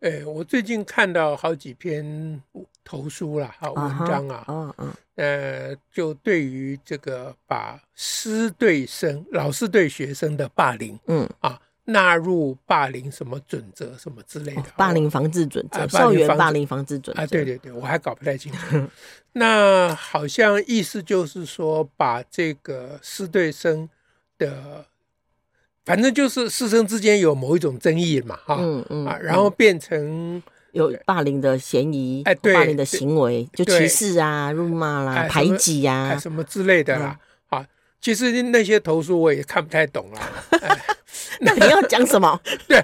[0.00, 2.40] 哎，我最近看到好几篇
[2.84, 18.76] 投书啦，好文章啊，嗯嗯，呃，就对于这个把师对生、老师对学生的霸凌，嗯啊，纳入霸凌什么准则什么之类的，霸凌防治准则，校园霸凌防治准则，啊，对对对，我还搞不太清楚。
[19.32, 23.88] 那好像意思就是说，把这个师对生
[24.36, 24.84] 的。
[25.86, 37.16] 反正就是师生之间有某一种争议嘛，哈，嗯嗯，啊，然后变成有霸凌的嫌疑，哎，对，霸凌的行为，就歧视啊、辱骂啦、排挤呀，什么之类的啦，
[37.50, 37.64] 啊，
[38.00, 40.20] 其实那些投诉我也看不太懂啦。
[41.40, 42.38] 那你要讲什么？
[42.68, 42.78] 对，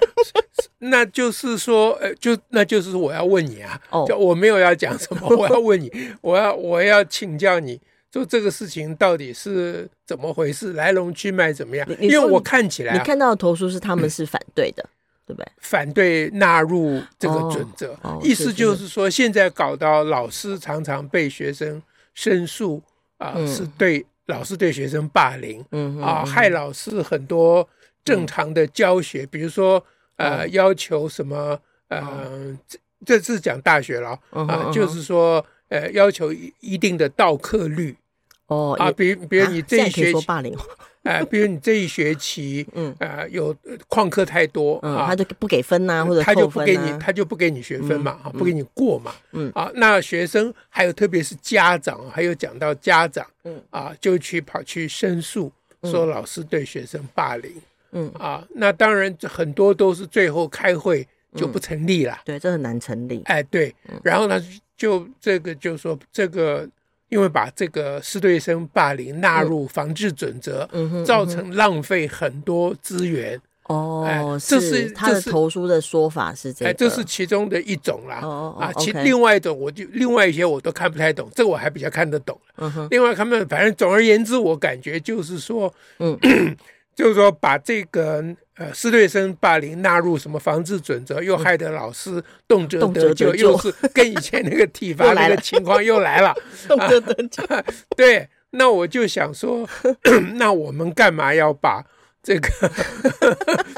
[0.79, 5.91] 那就是说，呃，就那就是我要问你啊，就我没有要讲什么，我要问你，
[6.21, 7.79] 我要我要请教你。
[8.13, 11.87] 说这个事情到底是怎么回事，来龙去脉怎么样？
[11.99, 14.87] 因为我看起来，你看到的投诉是他们是反对的，
[15.25, 15.51] 对不对？
[15.59, 21.81] 反对纳入这个准则，意思就是说，现在搞到老师常常被学生
[22.13, 22.79] 申诉
[23.17, 25.65] 啊，是对老师对学生霸凌，
[25.99, 27.67] 啊，害老师很多
[28.05, 29.83] 正常的教学，比如说
[30.17, 32.55] 呃，要求什么呃，
[33.03, 37.97] 这这是讲大学了啊，就是说呃，要求一定的到课率。
[38.53, 40.55] 哦啊，比如比如你这一学期，霸凌，
[41.03, 42.93] 哎， 比如你这一学期，嗯。
[42.99, 43.55] 啊，有
[43.89, 49.51] 旷课太多啊，他就不给分呐，或者他就不给你，他就不给你学分嘛，啊，不给你过嘛，嗯。
[49.55, 53.61] 啊，那学生还有特别是家长，还有讲到家长，嗯。
[53.71, 55.51] 啊，就去跑去申诉，
[55.83, 57.51] 说老师对学生霸凌，
[57.91, 58.09] 嗯。
[58.19, 61.05] 啊，那当然很多都是最后开会
[61.35, 64.41] 就不成立了，对，这很难成立，哎对，然后呢，
[64.77, 66.67] 就这个就说这个。
[67.13, 70.67] 因为把这个师对生霸凌纳入防治准则，
[71.05, 73.39] 造成浪费很多资源。
[73.65, 78.15] 哦，这是他的投书的说法是这样，这是其中的一种啦。
[78.59, 82.37] 啊，其另外一种我就另外一些我都看不太懂，这个我还比较看得懂。
[82.89, 86.17] 另外他们反正总而言之，我感觉就是说，嗯。
[86.95, 88.23] 就是说，把这个
[88.55, 96.35] 呃师对生霸凌纳入什么防治准则，又害得老师动辄得咎，又是跟以前那个体罚 那个情况又来了，
[96.67, 97.43] 动辄得咎。
[97.95, 99.67] 对，那我就想说，
[100.35, 101.83] 那我们干嘛要把
[102.21, 102.49] 这个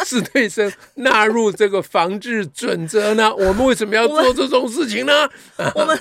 [0.06, 3.34] 师对生纳入这个防治准则呢？
[3.34, 5.30] 我们为什么要做这种事情呢？
[5.74, 6.00] 我们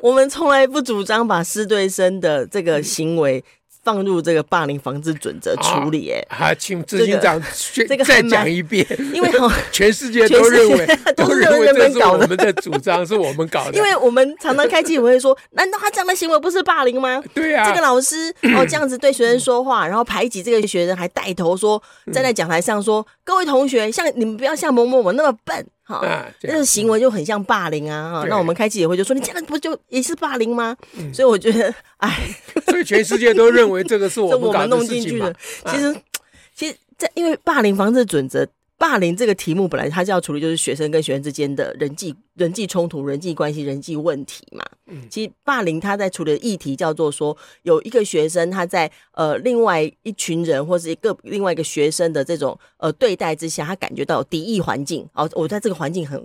[0.00, 3.44] 我们从来不主张把师对生的这个行为。
[3.84, 7.40] 放入这个霸凌防治准则处理，哎，啊，请执行长
[7.74, 9.30] 这个再讲一遍，因为
[9.72, 13.76] 全世界都认为都认为这是我们的主张，是我们搞的。
[13.76, 17.22] 因为我们常常开记者会说，难道他这样的行为不是霸凌吗？
[17.34, 21.82] 对呀，这个老师哦这样子对学生说话，然后排挤这个学生，还带头说
[22.12, 25.66] 站在讲台上说，各位同学，像你们不要像某某某那么笨。
[25.98, 28.22] 啊，这个行为就很像霸凌啊！
[28.22, 30.76] 哈，那我们开记者会就说，你这样不就也是霸凌吗？
[31.12, 32.28] 所以我觉得，哎，
[32.66, 35.34] 所以全世界都认为这个是我 们，我们弄进去的。
[35.66, 35.96] 其实，
[36.54, 38.46] 其实，在因为霸凌防治准则。
[38.82, 44.64] 霸凌这个题目本来他就要处理，就是学生跟学生之间的人际人际冲突、人际关系、人际问题嘛。
[44.88, 55.08] 嗯，其实霸凌他在处理的议题叫做说，有一个学生他在呃另外一群人或是一个另外一个学生的这种呃对待之下，他感觉到有敌意环境。
[55.14, 56.20] 哦，我在这个环境很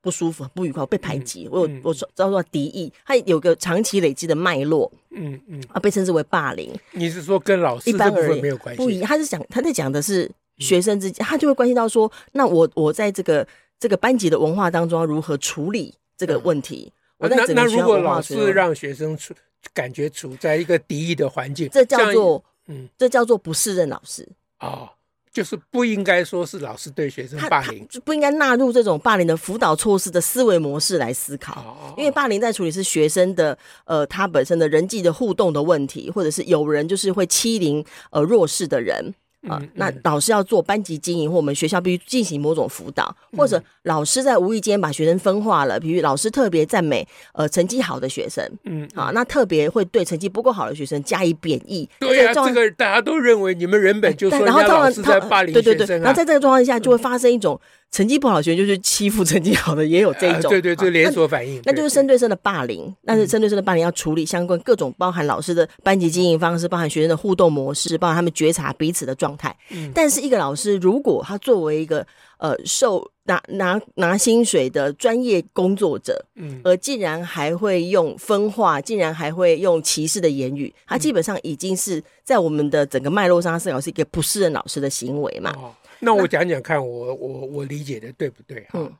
[0.00, 1.48] 不舒服、很不愉快，被排挤。
[1.52, 4.90] 我有我说叫做敌意，他有个长期累积的脉络。
[5.12, 6.68] 嗯嗯，啊，被称之为霸凌。
[6.90, 8.82] 你是说跟老师一般而言没有关系？
[8.82, 10.28] 不一样，他是讲他在讲的是。
[10.62, 13.46] 学生之间，他就会关心到说：“那我我在这个
[13.78, 19.32] 这个班级的文化当中要如何处理这个问题？”我在整个那那如果老师让学生处
[19.72, 24.28] 感觉处在一个敌意的环境，这叫做嗯，这叫做不适任老师
[24.58, 24.88] 哦，
[25.32, 39.14] 就是不应该说是老师对学生霸凌，就不应该纳入这种霸凌的辅导措施的思维模式来思考，哦、因为霸凌在处理是学生的呃他本身的人际的互动的问题，或者是有人就是会欺凌呃弱势的人。
[39.48, 51.88] 啊，那老师要做班级经营，或我们学校必须进行某种辅导，或者老师在无意间把学生分化了，比如老师特别赞美呃成绩好的学生，嗯，啊，那特别会对成绩不够好的学生加以贬义。
[51.98, 55.36] 对呀，这个大家都认为你们人本就在霸凌学生啊。
[55.46, 57.60] 对对对，然后在这个状况下就会发生一种
[57.92, 60.50] 成绩不好的学生就是欺负成绩好的，也有这种。
[60.50, 62.92] 呃、对对，就连锁反应，那，那就是针对生的霸凌。
[63.04, 69.54] 但是针对生的霸凌要处理相关各种，包含老师的班级经营方式，包含学生的互动模式，包含他们觉察彼此的状态。
[69.70, 72.06] 嗯、但是一个老师如果他作为一个
[72.38, 85.52] 呃受拿拿拿薪水的专业工作者，嗯，而竟然还会用分化，竟然还会用歧视的言语，他基本上已经是在我们的整个脉络上，他是老师一个不适任老师的行为嘛。
[85.58, 85.74] 哦
[86.04, 88.80] 那我讲讲看我，我我我理解的对不对哈？
[88.80, 88.92] 嗯、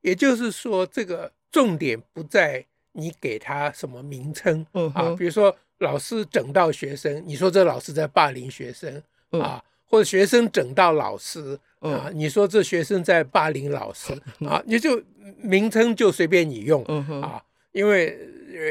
[0.00, 9.00] 也就是说，这个重点不在你给他什么名称，嗯啊，比如说老师整到学生，你说这老师在霸凌学生，
[9.30, 15.00] 嗯、啊，或者学生整到老师，嗯、啊，你说这学生在霸凌老师，嗯、啊，你就
[15.38, 18.18] 名称就随便你用，嗯、啊，因为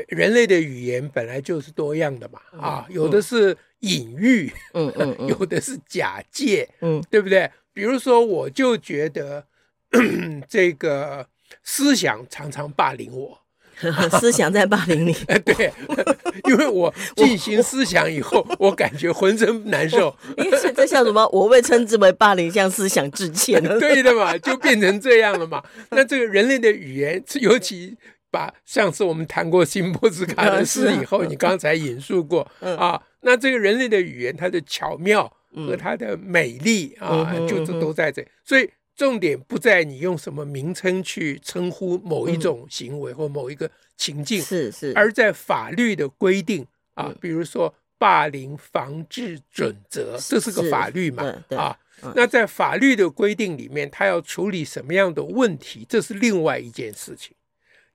[0.10, 4.94] 人类的语言本来就是多样的嘛，啊，有的是隐喻，嗯、
[5.30, 7.50] 有的是假借，嗯，对不对？
[7.80, 9.46] 比如说，我就觉得
[10.50, 11.26] 这个
[11.64, 13.40] 思想常常霸凌我，
[14.20, 15.14] 思想在霸凌你。
[15.46, 15.72] 对，
[16.44, 20.14] 因为我进行思想以后，我，我感觉浑身难受。
[20.36, 21.26] 因为这像什么？
[21.30, 23.64] 我被称之为霸凌，向思想致歉。
[23.80, 25.64] 对的嘛，就变成这样了嘛。
[25.92, 27.96] 那这个人类的语言，尤其
[28.30, 35.32] 把上次我们谈过辛波斯卡的诗以后，你刚才引述过啊，那这个人类的语言，它的巧妙。
[35.56, 51.78] 和它的美丽啊，就是都在这，所以重点不在你用什么名称去称呼某一种行为或某一个情境，是是，而在法律的规定啊，比如说霸凌防治准则，这是个法律嘛啊，
[52.16, 57.36] 那在法律的规定里面，他要处理什么样的问题，这是另外一件事情。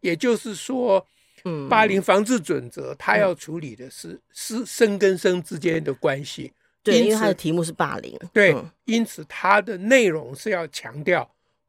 [0.01, 1.07] 也就是说，
[1.71, 6.53] 霸凌防治准则，他要处理的是师生跟生之间的关系。
[6.85, 8.17] 对，因为它的题目是霸凌。
[8.33, 11.29] 对，嗯、因此它的内容是要强调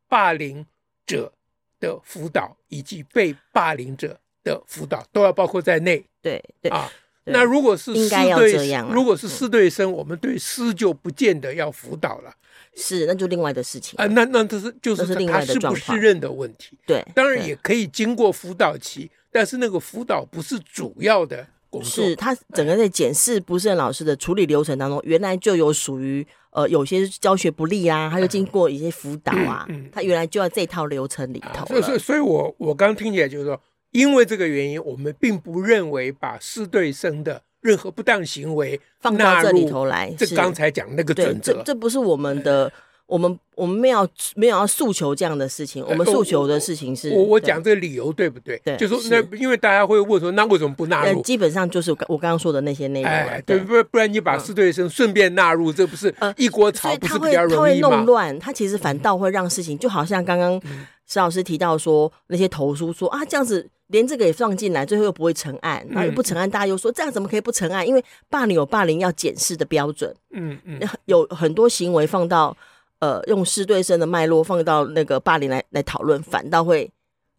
[0.09, 0.63] 霸凌
[1.07, 1.31] 者
[1.79, 6.05] 的辅导以及被霸凌者的辅导都要包括在内。
[6.21, 6.91] 对对啊，
[7.23, 12.33] 那如果是师对，啊、如果是师对生，嗯、我们对师就不见得要辅导了。
[12.75, 14.05] 是，那就另外的事情啊。
[14.07, 16.77] 那那这是就是他是不是任的问题。
[16.85, 21.47] 对，当然也可以经过辅导期，但是那个辅导不是主要的。
[21.83, 31.65] 是他整个在检视不适任老师的处理流程当中，原来就有属于呃有些教学不利啊，他就经过一些辅导啊，嗯嗯、他原来就在这套流程里头、啊。
[31.65, 33.59] 所以，所以，所以我我刚听起来就是说，
[33.91, 40.13] 因为这个原因，我们并不认为把师对生的任何不当行为放到这里头来。
[40.17, 42.71] 这刚才讲那个准则，这这不是我们的。
[43.07, 48.59] 我们我们没有没有要诉求这样的事情，我们诉求的事情是，我我讲这个理由对不对？
[48.65, 51.21] 对，就说那因为大家会问说，那为什么不纳入？
[51.21, 53.11] 基本上就是我刚刚说的那些内容。
[53.11, 57.89] 哎，对，不不然你把四对生顺便纳入，这不是一锅炒，不是比较容易吗？
[57.89, 60.59] 他会弄乱，他其实反倒会让事情，就好像刚刚
[61.05, 67.87] 石老师提到说那些投诉说啊，这样子连这个也放进来，最后又不会成案，然后又不成案，大家又说这样怎么可以不成案？
[67.87, 72.57] 因为霸凌有霸凌要检视的标准，嗯嗯，有很多行为放到。
[72.99, 76.89] 呃，用师对生的脉络放到那个霸凌来来讨论，反倒会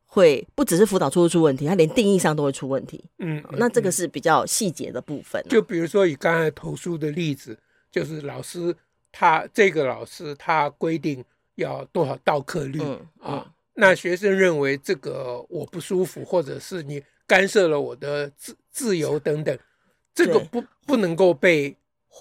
[0.04, 3.02] 会不只是辅导出出问题，他连定义上都会出问题。
[3.18, 5.48] 嗯，嗯，那这个是比较细节的部分啊。
[5.48, 7.58] 就比如说以刚才投诉的例子，
[7.90, 8.74] 就是老师
[9.10, 11.24] 他这个老师他规定
[11.54, 12.80] 要多少到课率，
[13.20, 19.58] 啊，那学生认为这个我不舒服，或者是你干涉了我的自自由等等，
[20.14, 21.74] 这个不不能够被。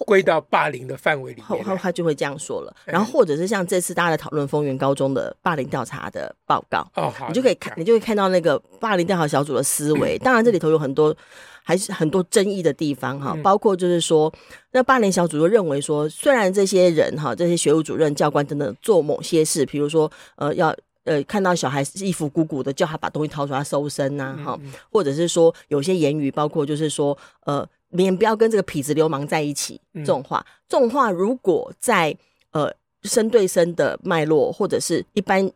[0.04, 2.76] 归到霸凌的范围里面，后后他就会这样说了。
[2.84, 10.18] 然后或者是像这次大家在讨论丰原高中的霸凌调查的报告，哦，好，你就可以看，你就会看到那个霸凌调查小组的思维。
[10.18, 11.16] 当然这里头有很多
[11.62, 14.32] 还是很多争议的地方哈，包括就是说，
[14.72, 24.58] 那霸凌小组就认为说，虽然这些人哈，这些学务主任、教官等等做某些事，比如说呃要呃看到小孩衣服鼓鼓的，叫他把东西掏出来收身呐，哈，
[24.92, 27.66] 或者是说有些言语，包括就是说呃。
[27.88, 32.16] 免不要跟这个痞子流氓在一起，这种话，嗯、这种话如果在
[32.50, 35.50] 呃生对生的脉络，或者是一般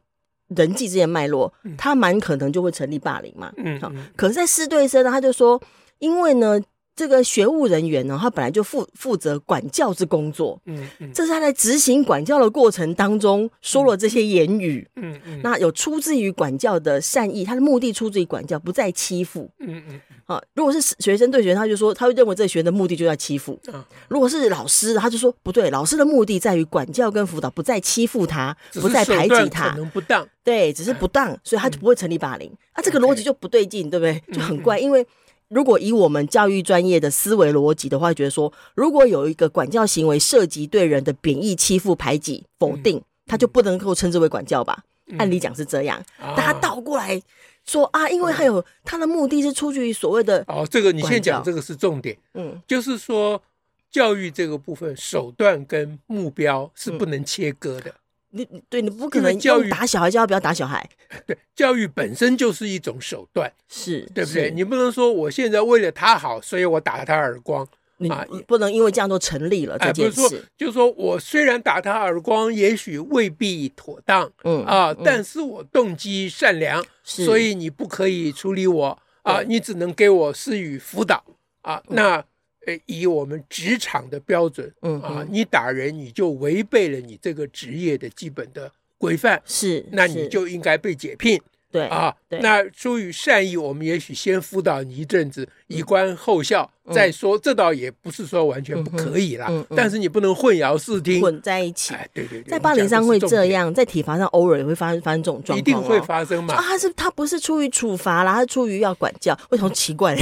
[0.49, 3.53] 人际之间脉络，嗯、他蛮可能就会成立霸凌嘛。
[3.57, 5.61] 嗯，好，可是，在师对生呢，他就说，
[5.99, 6.61] 因为呢。
[7.01, 34.23] 这个学务人员呢，他本来就负负责管教之工作，嗯嗯，这是他在执行管教的过程当中说了这些言语，嗯嗯，那有出自于管教的善意，他的目的出自于管教，不再欺负，嗯嗯，啊，如果是学生对学生，他就说他会认为这个学生的目的就在欺负，啊，如果是老师，他就说不对，老师的目的在于管教跟辅导，不再欺负他，不再排挤他，可能不当，对，只是不当，所以他就不会成立霸凌，啊，这个逻辑就不对劲，对不对？
[34.31, 35.07] 就很怪，因为。
[35.51, 44.85] 如果以我们教育专业的思维逻辑的话，觉得说，如果有一个管教行为涉及对人的贬义、欺负、排挤、否定，他就不能够称之为管教吧？
[45.19, 47.21] 按理讲是这样，但他倒过来
[47.65, 53.43] 说啊，因为还有他的目的是出于所谓的哦，这个你先讲，这个是重点，嗯，就是说
[53.91, 57.93] 教育这个部分手段跟目标是不能切割的。
[58.31, 60.89] 你对，你不可能教育打小孩，就要不要打小孩。
[61.27, 64.51] 对，教育本身就是一种手段，是对不对？
[64.51, 67.67] 你不能说我现在为了他好，所以我打他耳光。
[68.03, 68.09] 你
[68.47, 70.43] 不能因为这样都成立了这件事。
[70.57, 81.23] 就是说我虽然打他耳光，也许未必妥当，嗯啊，但是我动机善良，所以你不可以处理我啊，你只能给我施予辅导
[81.63, 81.83] 啊。
[81.89, 82.25] 那。
[82.67, 91.41] 呃，以我们职场的标准，嗯啊，你打人你就违背了你这个职业的基本的规范，是，那你就应该被解聘。
[91.73, 97.39] 对啊，那出于善意，我们也许先辅导你一阵子，以观后效再说。
[97.39, 101.95] 这倒也不是说完全不可以啦，但是你不能混淆视听，混在一起。
[102.13, 106.55] 对对对，在巴黎上会这样，在体罚上偶尔也会发生发生这种状况，一定会发生嘛？
[106.55, 110.17] 啊，他是他不是出于处罚啦，他是出于要管教，为什么奇怪？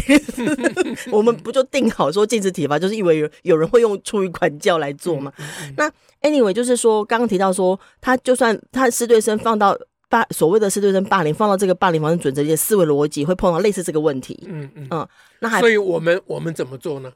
[1.10, 5.32] 我们不就定好说禁止体罚，就是因为有有人会用出于管教来做嘛？
[5.78, 5.90] 那
[6.20, 9.74] anyway 就是说，刚刚提到说，他就算他师对生放到。
[10.08, 14.42] 霸所谓的师对生霸凌，放到这个霸凌防治准则的思维逻辑，会碰到类似这个问题。
[14.46, 15.08] 嗯嗯嗯，
[15.40, 17.12] 那还所以我们我们怎么做呢？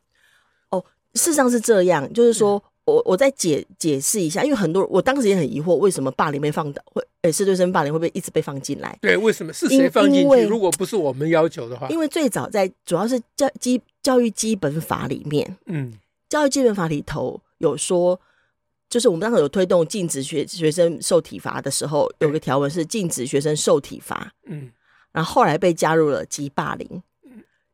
[0.70, 0.84] 哦，
[1.14, 8.98] 事实上是这样，就是说、嗯、我我再解解释一下，因为很多我当时也很疑惑，为什么霸凌被放到会，诶，师对生霸凌会不会一直被放进来？
[9.00, 10.42] 对，为什么是谁放进去？
[10.44, 15.94] 如果不是我们要求的话，因为最早在主要是教基教育基本法里面，嗯，
[16.28, 18.20] 教育基本法里头有说。
[18.92, 24.30] 就是我们当时有推动禁止学学生受体罚的时候，有个条文是禁止学生受体罚。
[24.46, 24.70] 嗯，
[25.12, 27.02] 然后后来被加入了及霸凌，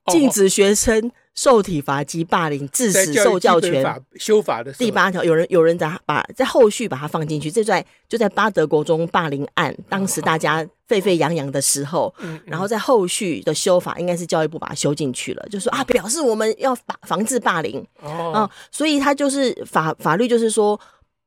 [0.07, 3.85] 禁止学生受体罚及霸凌致使受教权
[4.15, 7.51] 修法的第八条，有人有人在把在后续把它放进去。
[7.51, 20.81] 这在就在巴德国中霸凌案，当时大家沸沸扬扬的时候，然后在后续的修法，应该是教育部把它修进去了，就说啊，表示我们要防防治霸凌哦，所以他就是法法律就是说。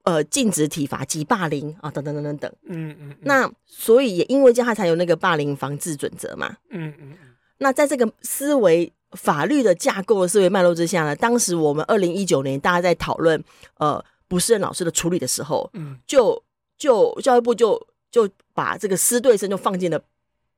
[0.04, 2.52] 呃，禁止体罚及霸凌啊，等等等等等。
[2.64, 3.10] 嗯嗯。
[3.12, 6.58] 嗯，那所以也因为这样，他才有那个霸凌防治准则嘛。
[6.70, 7.14] 嗯嗯。
[7.60, 13.44] 那在这个思维法律的架构的思维脉络之下呢，当时我们二零一九年大家在讨论
[13.78, 16.44] 呃不是任老师的处理的时候，嗯，就
[16.78, 17.80] 就教育部就
[18.10, 20.02] 就把这个师对生就放进了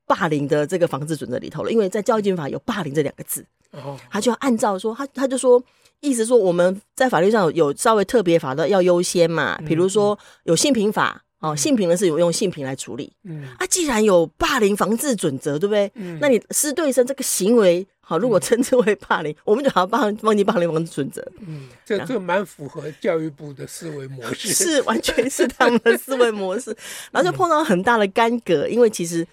[0.05, 5.62] 霸凌的这个防治准则里头了，因为在教育基本法有霸凌这两个字，哦，他就要按照说他他就说。
[6.03, 13.12] 意思说我们在法律上有稍微特别法的要优先嘛，比如说有性平法哦，性平的是有用性平来处理。
[13.24, 15.89] 嗯啊，既然有霸凌防治准则，对不对？
[15.95, 21.25] 嗯，那你师对生这个行为好，如果称之为霸凌，我们就好帮忘记霸凌防治准则。
[21.39, 26.75] 嗯，这这蛮符合教育部的思维模式， 是完全是他们的思维模式，
[27.12, 29.25] 然后就碰到很大的干戈，因为其实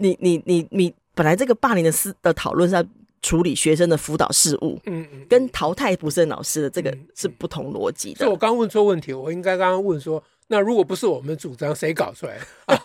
[0.00, 2.86] 你你你你本来这个霸凌的思的讨论是在。
[3.26, 8.18] 处理学生的辅导事务，嗯嗯，跟淘汰不是老师的这个是不同逻辑的。
[8.18, 12.80] 所以我刚问错问题，我应该刚刚问说，那如果不是我们主张，谁搞出来 啊？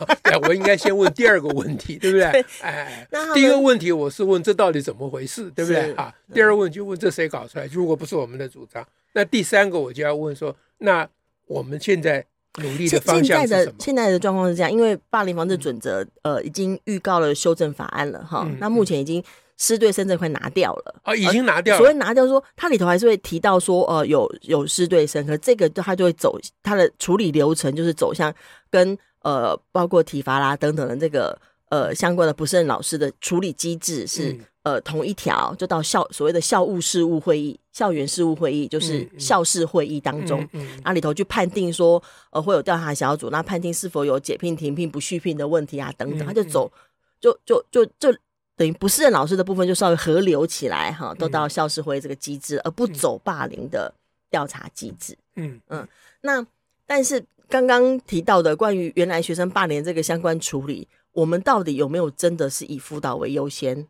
[0.47, 2.43] 我应该先问第二个问题，对不对？
[2.61, 5.93] 哎，第一个问题我是问这到底怎么回事，对不对？
[5.93, 7.67] 啊，第二个问题就问这谁搞出来？
[7.67, 8.83] 如果不是我们的主张，
[9.13, 11.07] 那第三个我就要问说，那
[11.45, 12.25] 我们现在
[12.63, 13.47] 努力的方向是什么？
[13.47, 19.23] 现在的现在的状况是这样，因为霸凌防治准则呃已经预告了修正法案了哈，那目前已经。
[19.61, 21.77] 师对生这块拿掉了啊，已经拿掉了。
[21.77, 28.33] 所谓拿掉说，它里头还是会提到说，呃，有有师对生，可是这个它就会走它的处理流程，就是走向
[28.71, 31.39] 跟呃包括体罚啦等等的这个
[31.69, 42.01] 呃相关的不胜任老师的处理机制是、嗯、呃同一条，就到校所谓的校务事务会议、校园事务会议，就是校事会议当中，那、嗯嗯嗯、里头去判定说，
[42.31, 46.71] 呃会有调查小组，那判定是否有解聘、停聘、不续聘的问题啊等等，他就走
[47.19, 48.11] 就就就就。
[48.57, 53.91] 就等于不适任老师的部分就稍微合流起来哈，都到校事会这个机制，而不走霸凌的
[54.29, 55.17] 调查机制。
[55.35, 55.87] 嗯嗯，
[56.21, 56.45] 那
[56.85, 63.87] 但是刚刚提到的关于原来学生霸凌这个相关处理，我们到底有没有真的是以辅导为优先？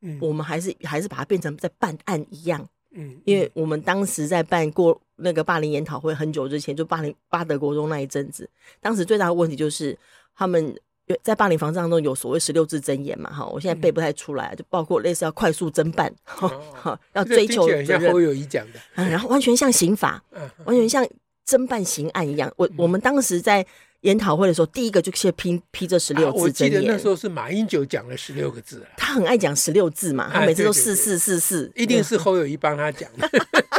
[0.00, 2.66] 嗯，我们还是还是把它变成在办案一样。
[2.92, 8.48] 嗯，因为我们当时在办过那个霸凌研讨会，很久之前就霸凌巴德国中那一阵子，
[8.80, 9.98] 当时最大的问题就是
[10.34, 10.74] 他们。
[11.22, 13.30] 在霸凌防治当中有所谓十六字真言嘛？
[13.30, 16.50] 哈，我现在背不太出来，就包括类似要快速侦办，哈、
[16.82, 17.84] 哦，要追求责任。
[17.84, 21.06] 像侯友谊讲的、嗯，然后完全像刑法，嗯、完全像
[21.46, 22.50] 侦办刑案一样。
[22.56, 23.66] 我、嗯、我们当时在
[24.00, 26.80] 研讨会的时候，第一个就先批批这十六字真言、啊。
[26.80, 33.28] 我记得那时候是马英九讲了十六个字，他很爱讲十六字嘛，他每次都四四四四，一定是侯友谊帮他讲的，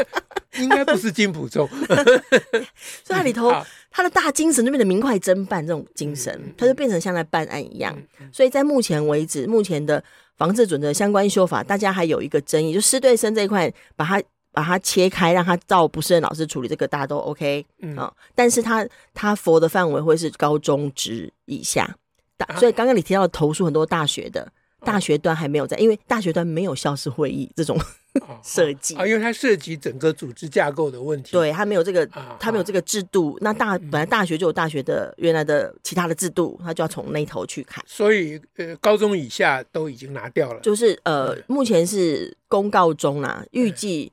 [0.62, 1.68] 应该不是金普中。
[3.04, 3.52] 所以它里头。
[3.96, 7.98] 他的大精神就变得明快侦办这种精神，他就变成像在办案一样。
[8.30, 10.04] 所以在目前为止，目前的
[10.36, 14.22] 防治准则相关修法，大家还有一个争议，就师对生这一块，把它
[14.52, 18.14] 把它切开，让他照不是任老师处理，这个大家都 OK 啊。
[18.36, 21.96] 但是他他佛的范围会是高中职以下，
[22.36, 24.52] 大所以刚刚你提到的投诉很多大学的。
[24.82, 27.76] 大学端还没有在，因为大学端没有校事会议这种
[28.44, 31.32] 设计啊，因为它涉及整个组织架构的问题。
[31.32, 32.06] 对，它没有这个，
[32.40, 33.38] 它没有这个制度。
[33.42, 37.84] 那大本来大学就有大学的原来的其他的制度，它就要从那头去看。
[37.88, 40.60] 所以呃，高中以下都已经拿掉了。
[40.62, 44.12] 就是呃，目前是公告中啦，预计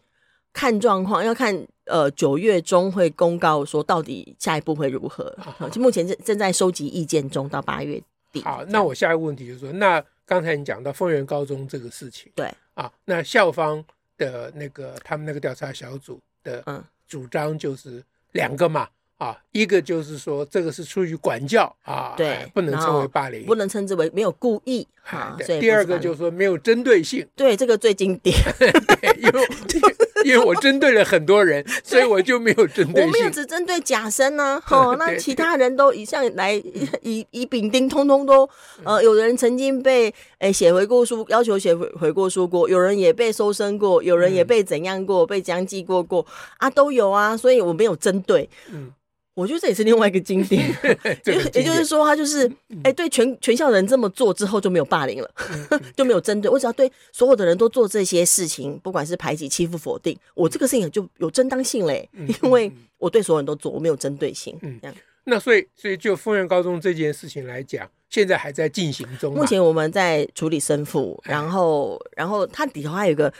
[0.52, 5.35] 看状况，要看呃九月中会公告说到底下一步会如何。
[5.71, 8.42] 就目前正正在收集意见中，到八月底。
[8.42, 10.02] 好，那我下一个问题就是说那。
[10.25, 13.85] 刚才你讲到丰原高中这个事情，对啊，那校方
[14.17, 18.02] 的那个他们那个调查小组的主张就是
[18.33, 18.88] 两个嘛。
[19.19, 25.37] 啊，一个就是说，这个是出于管教啊，对，不能称为霸凌，不能称之为没有故意哈。
[25.38, 28.37] 对，第二个就是说没有针对性，对，这个最经典。
[28.59, 28.73] 对，
[29.21, 29.49] 因为
[30.25, 33.05] 因为我针对了很多人，所以我就没有针对。
[33.05, 36.55] 我没有只针对假生呢， 哦，那其他人都一向来
[37.02, 38.49] 以以丙丁，通通都
[38.85, 46.25] 呃，有人曾经被诶写回过书，要求写回回过书过，有人也被搜身过，有人也被怎样过，被将计过过
[46.59, 48.93] 啊，都有啊，所以我没有针对，嗯。
[49.34, 50.68] 我觉得这也是另外一个经典，
[51.54, 52.50] 也就是说，他就是
[52.84, 55.30] 哎，对全全校人这么做之后就没有霸凌了，
[55.96, 56.50] 就没有针对。
[56.50, 62.08] 我只要对所有的人都做这些事情，不管是排挤、欺负、否定，我这个事情就有正当性嘞，
[62.42, 64.54] 因为我对所有人都做，我没有针对性。
[64.60, 64.94] 嗯，这样。
[65.24, 69.32] 那所以，所以就丰原高中这件事情来讲，现在还在进行中。
[69.32, 73.32] 目前我们在处理生父，然后，然后他里头还有一个，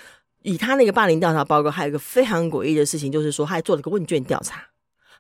[0.43, 4.65] 以他那个霸凌调查报告，还有一个非常诡异的事情，就是说他还做了个问卷调查。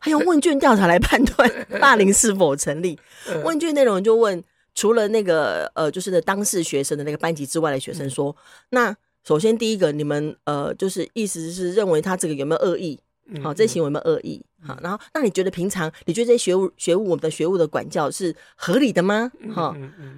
[0.02, 1.48] 还用问卷调查来判断
[1.80, 2.98] 霸凌是否成立？
[3.44, 4.42] 问卷内容就问，
[4.74, 8.34] 除了那个呃，就是当事学生的那个班级之外的学生说，
[8.70, 12.98] 那首先第一个，你们呃，就是意思是认为他这个有没有恶意？
[13.40, 14.44] 好，这行为有没有恶意？
[14.66, 19.30] 好，然后那你觉得平常你觉得这些学务学务我们的学务的管教是合理的吗？
[19.54, 19.72] 哈，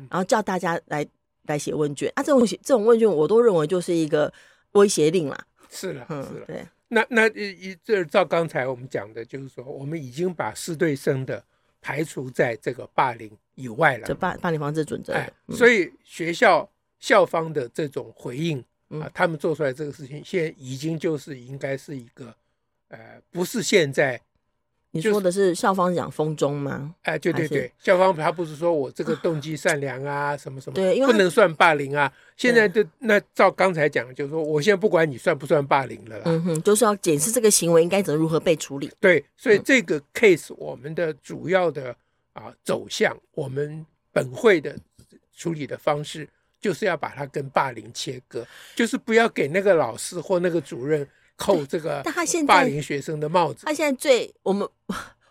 [0.08, 1.06] 然后叫大家来
[1.46, 4.32] 来写问卷啊，这种这种问卷我都认为就是一个
[4.72, 5.38] 威胁令啦。
[5.70, 6.66] 是了，是了，对。
[6.94, 11.44] 那那一这照刚才我们讲的，就是说我们已经把四对生的
[11.80, 14.06] 排除在这个霸凌以外了。
[14.06, 22.34] 这霸霸凌防治准则，哎，所以学校校方的这种回应啊，他们做出来这个事情，现在已经就是应该是一个，
[22.88, 24.20] 呃，不是现在。
[24.94, 26.94] 你说的是校方讲风中吗？
[27.02, 32.10] 哎，对对对，校方他不是说我这个动机善良啊，什么什么，对，因为不能算霸凌啊。
[32.36, 38.88] 现在就那照刚才讲，就是说，我现在不管你算不算霸凌了啦，嗯哼，就是要检视这个行为应该怎么如何被处理。
[39.00, 41.94] 对，所以这个 case 我们的主要的
[42.32, 44.76] 啊走向，我们本会的
[45.36, 46.28] 处理的方式，
[46.60, 51.04] 就是要把它跟霸凌切割，就是不要给那个老师或那个主任。
[51.44, 52.02] 扣这个，
[52.46, 53.66] 霸凌学生的帽子。
[53.66, 54.68] 他现在最我们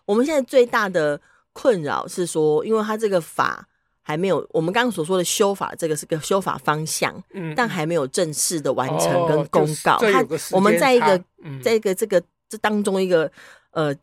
[0.05, 1.19] 我们现在最大的
[1.53, 3.65] 困扰是说，因为他这个法
[4.01, 9.97] 还没有，我们刚刚所说的修法，这个是个修法方向，嗯，但还没有正式的完成跟公告。
[9.97, 11.17] 他我们在一个
[11.63, 13.31] 在一个这个这当中一个
[13.71, 13.95] 呃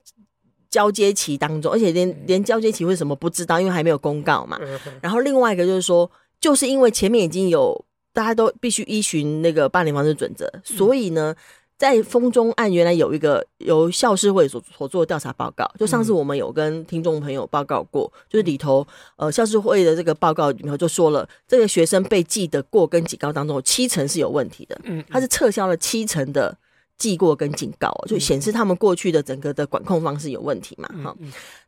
[0.70, 3.60] 交接期当中，而且连连交接期为什么不知道？
[3.60, 4.58] 因为还没有公告嘛。
[5.02, 6.10] 然后另外一个就是说，
[6.40, 7.84] 就是因为前面已经有
[8.14, 11.36] 大家都必须依循那个霸凌防治准则，所以呢。
[11.80, 26.54] 在风中案原来有一个由校事会所所做的调查报告，就上次我们有跟听众朋友报告过，就是里头呃校事会的这个报告里头就说了，这个学生被记的过跟警告当中有七成是有问题的，嗯，他是撤销了七成的
[26.98, 31.16] 记过跟警告，就显示他们过去的整个的管控方式有问题嘛，哈，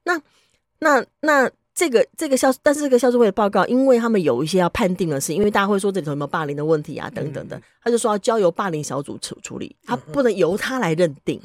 [0.05, 0.21] 那
[0.81, 1.51] 那那。
[1.75, 11.41] 这个这个校，但是这个校事会的报告，因为他们有一些要判定的是，因为大家会说这里头有没有霸凌的问题啊，等等的，他就说要交由霸凌小组处处理，他不能由他来认定。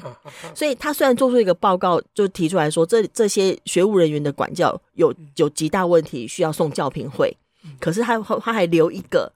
[0.54, 7.34] 所以他虽然做出一个报告，就提出来说这这些学务人员的管教有有极大问题，需要送教评会，
[7.80, 9.32] 可是他他还留一个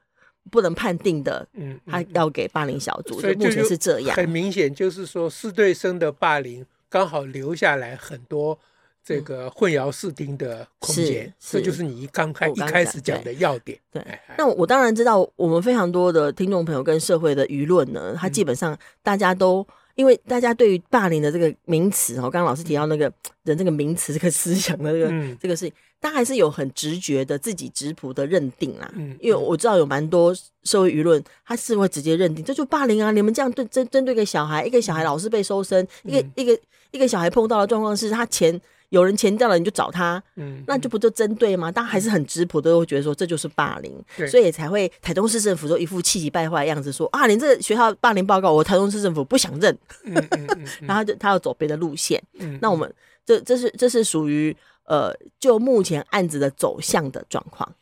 [0.50, 4.14] 不能判定的，嗯他要给霸凌小组，所以目前是这样。
[4.14, 8.59] 很明显就是说，师对生的霸凌刚好留下来很多。
[9.04, 13.76] 这个混淆视听的空间，这就是你刚开一开始讲的要点。
[13.90, 14.00] 对，
[14.38, 23.12] 那我当然知道，我们非常多的听众朋友跟社会的舆论呢，他基本上大家都因为大家对于霸凌的这个名词哦，刚刚老师提到那个
[23.42, 25.68] 人这个名词这个思想的这个这个是，
[26.00, 28.88] 他还是有很直觉的自己直朴的认定啦。
[28.94, 36.56] 嗯，因为我知道有蛮多社会舆论，他是会直接认定这就霸凌啊，你们这样对针针对一个小孩，一个小孩老是被收身，一个一个
[36.92, 38.60] 一个小孩碰到的状况是他前。
[38.92, 41.72] 有人钱掉了，你就找他，嗯，那就不就针对吗？
[41.72, 44.28] 大家还是很直朴，都会觉得说这就是霸凌，对。
[44.28, 52.92] 所以才会台东市政府都一副气急败坏的样子说啊，你这个学校霸凌报告，我台东市政府不想认，嗯嗯嗯 嗯、然后就他要走别的路线，嗯，那我们
[53.24, 57.74] 这这是这是属于呃，就目前案子的走向的状况，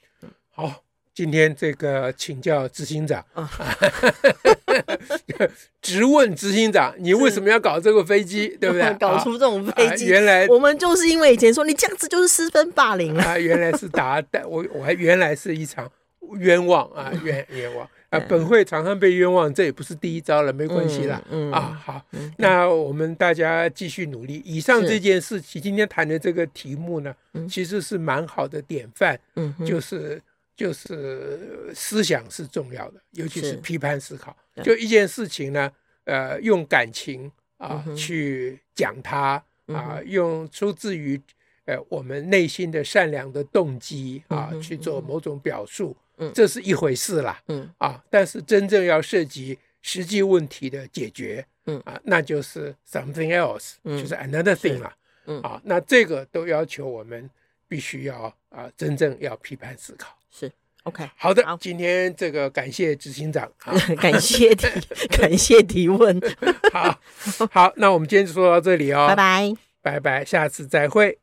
[0.55, 0.83] 好。
[1.21, 3.47] 今天这个请教执行长，啊、
[5.83, 8.91] 直问执行长，你为什么要搞这个飞机，对不对？
[8.99, 15.87] 搞出这种飞机，啊、原来我们就是因为以前说你这样子就是私分霸凌 啊，原来是打我，我还原来是一场
[16.39, 18.19] 冤枉啊，冤冤枉啊！
[18.27, 21.23] 本会常常被冤枉，这也不是第一招了，没关系啦。
[21.31, 24.41] 嗯嗯、啊，好，嗯、那我们大家继续努力。
[24.43, 27.15] 以上这件事情，今天谈的这个题目呢，
[27.47, 30.19] 其实是蛮好的典范，嗯、就是。
[30.61, 34.37] 就是思想是重要的，尤其是批判思考。
[34.63, 35.73] 就一件事情呢，
[36.05, 41.19] 呃，用感情啊、呃、去讲它啊、呃，用出自于
[41.65, 45.97] 呃我们内心的善良的动机啊、呃、去做某种表述，
[46.35, 47.43] 这是一回事啦。
[47.49, 47.67] 嗯。
[47.79, 51.81] 啊，但是真正要涉及实际问题的解决，嗯。
[51.87, 54.95] 啊，那就是 something else，就是 another thing 了。
[55.25, 55.41] 嗯。
[55.41, 57.31] 啊，那这个都要求我们
[57.71, 60.13] 必须要啊、呃，真正要批判思考。
[60.29, 60.51] 是
[60.83, 64.67] ，OK，好的，好，今天这个感谢执行长，啊 感谢提，
[65.17, 66.21] 感谢提问，
[66.73, 67.01] 好，
[67.53, 71.17] 好，那我们今天就说到这里哦，拜拜，拜拜，下次再会。